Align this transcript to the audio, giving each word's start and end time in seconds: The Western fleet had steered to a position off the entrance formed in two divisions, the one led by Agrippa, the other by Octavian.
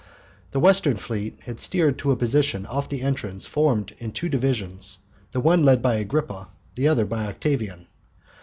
The 0.49 0.59
Western 0.59 0.97
fleet 0.97 1.41
had 1.41 1.59
steered 1.59 1.99
to 1.99 2.09
a 2.09 2.15
position 2.15 2.65
off 2.65 2.89
the 2.89 3.03
entrance 3.03 3.45
formed 3.45 3.93
in 3.99 4.11
two 4.13 4.29
divisions, 4.29 4.97
the 5.31 5.39
one 5.39 5.63
led 5.63 5.83
by 5.83 5.97
Agrippa, 5.97 6.47
the 6.73 6.87
other 6.87 7.05
by 7.05 7.27
Octavian. 7.27 7.85